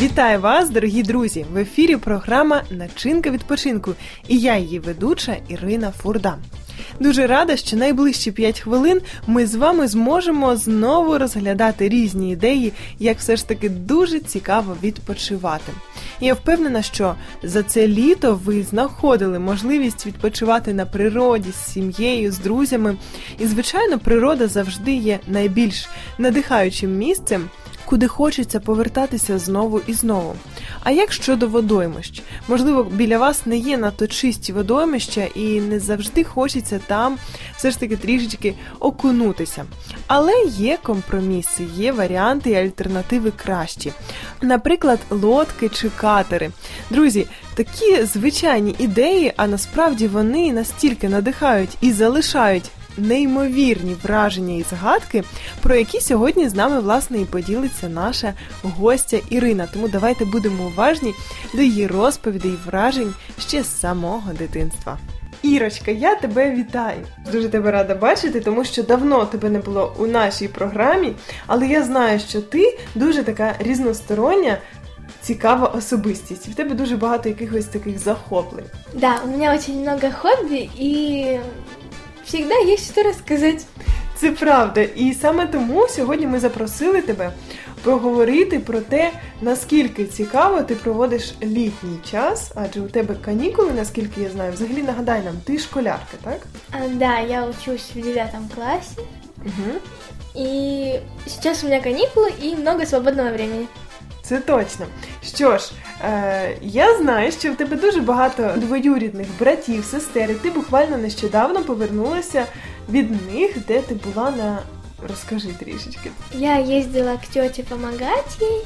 [0.00, 1.46] Вітаю вас, дорогі друзі!
[1.52, 3.94] В ефірі програма Начинка відпочинку
[4.28, 6.38] і я її ведуча Ірина Фурда.
[7.00, 13.18] Дуже рада, що найближчі 5 хвилин ми з вами зможемо знову розглядати різні ідеї, як
[13.18, 15.72] все ж таки дуже цікаво відпочивати.
[16.20, 22.38] Я впевнена, що за це літо ви знаходили можливість відпочивати на природі з сім'єю, з
[22.38, 22.96] друзями.
[23.38, 27.48] І, звичайно, природа завжди є найбільш надихаючим місцем
[27.90, 30.34] куди хочеться повертатися знову і знову.
[30.82, 32.22] А як щодо водоймищ?
[32.48, 37.18] Можливо, біля вас не є надто чисті водоймища і не завжди хочеться там
[37.56, 39.64] все ж таки трішечки окунутися.
[40.06, 43.92] Але є компроміси, є варіанти і альтернативи кращі.
[44.42, 46.50] Наприклад, лодки чи катери.
[46.90, 52.70] Друзі, такі звичайні ідеї, а насправді вони настільки надихають і залишають
[53.00, 55.24] неймовірні враження і згадки,
[55.62, 59.68] про які сьогодні з нами власне і поділиться наша гостя Ірина.
[59.72, 61.14] Тому давайте будемо уважні
[61.54, 64.98] до її розповідей і вражень ще з самого дитинства.
[65.42, 67.06] Ірочка, я тебе вітаю.
[67.32, 71.12] Дуже тебе рада бачити, тому що давно тебе не було у нашій програмі,
[71.46, 74.58] але я знаю, що ти дуже така різностороння.
[75.22, 76.48] Цікава особистість.
[76.48, 78.64] В тебе дуже багато якихось таких захоплень.
[78.94, 81.40] Да, у меня очень много хобби, и
[82.29, 83.65] всегда есть что рассказать.
[84.15, 84.81] Це правда.
[84.81, 87.31] І саме тому сьогодні ми запросили тебе
[87.83, 94.29] поговорити про те, наскільки цікаво ти проводиш літній час, адже у тебе канікули, наскільки я
[94.29, 94.53] знаю.
[94.53, 96.39] Взагалі нагадай нам, ти школярка, так?
[96.71, 99.01] А, да, я учусь в девятом классе.
[99.37, 99.79] Угу.
[100.37, 103.65] И сейчас у меня каникулы и много свободного времени.
[104.21, 104.85] Це точно.
[105.23, 105.71] Що ж,
[106.03, 111.63] е, я знаю, що в тебе дуже багато двоюрідних братів, сестер, і ти буквально нещодавно
[111.63, 112.45] повернулася
[112.89, 114.59] від них, де ти була на.
[115.09, 116.11] Розкажи трішечки.
[116.33, 118.61] Я ездила к тете помогать ей,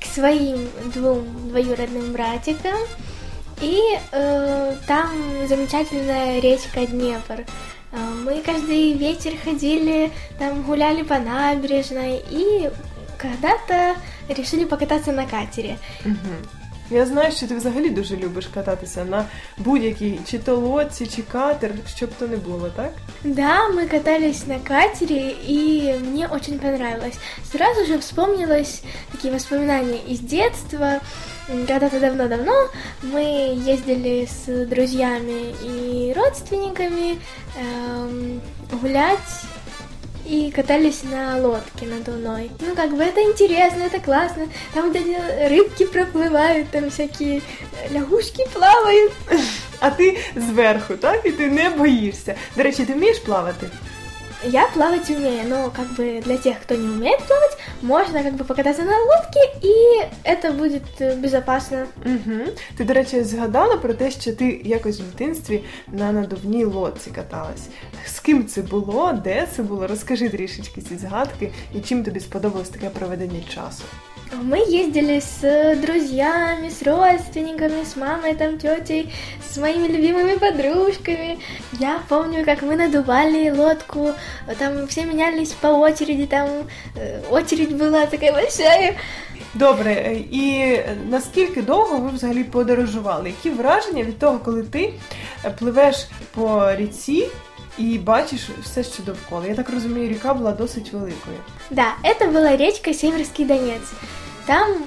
[0.00, 2.78] к своим двум двоюродным братикам,
[3.62, 3.80] и
[4.12, 5.10] э, там
[5.48, 7.40] замечательная речка Днепр.
[7.40, 12.70] Э, Мы каждый вечер ходили, там гуляли по набережной, и
[13.18, 13.96] когда-то
[14.28, 15.78] решили покататься на катере.
[16.04, 16.57] Угу.
[16.90, 19.24] Я знаю, що ти взагалі дуже любиш кататися на
[19.58, 22.92] будь-якій чи то лодці, чи катер, щоб то не було, так?
[23.24, 27.14] Да, мы катались на катере, и мне очень понравилось.
[27.52, 28.82] Сразу же вспомнилось
[29.12, 31.00] такие воспоминания из детства.
[31.50, 32.52] М, Когда-то давно-давно
[33.02, 33.22] мы
[33.72, 37.18] ездили с друзьями и родственниками
[37.58, 38.40] эм,
[38.82, 39.18] гулять
[40.28, 42.50] и катались на лодке надувной.
[42.60, 44.48] Ну, как бы это интересно, это классно.
[44.72, 45.16] Там вот эти
[45.48, 49.12] рыбки проплывают, там всякие э, лягушки плавают.
[49.80, 51.20] А ти зверху, так?
[51.24, 52.34] І ти не боїшься.
[52.56, 53.66] До речі, ти вмієш плавати?
[54.46, 58.44] Я плавать умею, но как бы для тех, кто не умеет плавать, можно как бы
[58.44, 61.86] покататься на лодке, и это будет э, безопасно.
[62.04, 62.50] Угу.
[62.76, 67.68] Ти, до речі, згадала про те, що ти якось в дитинстві на надувній лодці каталась.
[68.06, 69.12] З ким це було?
[69.12, 69.86] Де це було?
[69.86, 73.84] Розкажи трішечки ці згадки і чим тобі сподобалось таке проведення часу.
[74.42, 79.12] Мы ездили с друзьями, с родственниками, с мамой, там, тетей,
[79.48, 81.38] с моими любимыми подружками.
[81.78, 84.12] Я помню, как мы надували лодку,
[84.58, 86.48] там все менялись по очереди, там
[86.96, 88.96] э, очередь была такая большая.
[89.54, 90.78] Добре, е, і
[91.08, 93.28] наскільки довго ви взагалі подорожували?
[93.28, 94.94] Які враження від того, коли ти
[95.44, 97.28] е, пливеш по ріці
[97.78, 99.46] і бачиш все, що довкола?
[99.46, 101.36] Я так розумію, ріка була досить великою.
[101.70, 103.82] Да, это была речка Северский Донец.
[104.49, 104.83] Там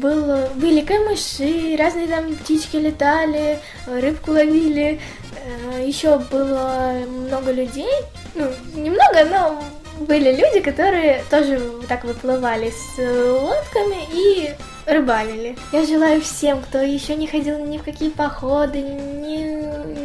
[0.00, 4.98] был, были камыши, разные там птички летали, рыбку ловили.
[5.44, 7.92] Э, Еще было много людей.
[8.34, 9.62] Ну, немного, но
[10.00, 14.54] были люди, которые тоже так выплывали с э, лодками и
[14.86, 15.58] рыбалили.
[15.72, 19.60] Я желаю всем, кто еще не ходил ни в какие походы, не,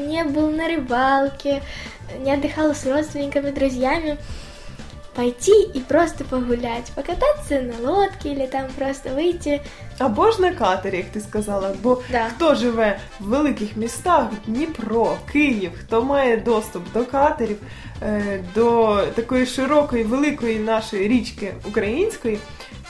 [0.07, 1.63] не был на рыбалке,
[2.19, 4.17] не отдыхал с родственниками, друзьями,
[5.14, 9.60] пойти и просто погулять, покататься на лодке или там просто выйти.
[9.98, 11.74] Або ж на катері, як ти сказала.
[11.82, 12.26] Бо Да.
[12.36, 17.56] хто живе в великих містах, Дніпро, Київ, хто має доступ до катерів,
[18.02, 22.38] е, до такої широкої, великої нашої річки української,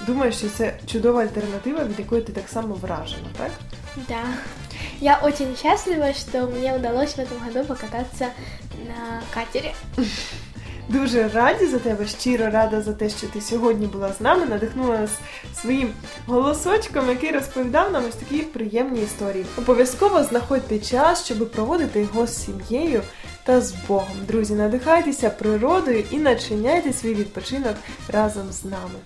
[0.07, 3.51] думаю, що це чудова альтернатива, від якої ти так само вражена, так?
[4.09, 4.23] Да.
[5.01, 8.27] Я очень счастлива, что мне удалось в этом году покататься
[8.89, 9.73] на катере.
[10.92, 14.98] Дуже раді за тебе, щиро рада за те, що ти сьогодні була з нами, надихнула
[14.98, 15.12] нас
[15.62, 15.94] своїм
[16.28, 19.46] голосочком, який розповідав нам ось такі приємні історії.
[19.58, 23.02] Обов'язково знаходьте час, щоб проводити його з сім'єю
[23.44, 24.18] та з Богом.
[24.28, 27.76] Друзі, надихайтеся природою і начиняйте свій відпочинок
[28.08, 29.00] разом з нами.